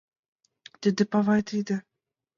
—Тиде, 0.81 1.03
павай, 1.11 1.41
тиде... 1.49 1.75